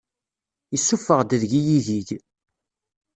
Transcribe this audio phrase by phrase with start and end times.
[0.75, 2.09] Isuffeɣ-d deg-i igig.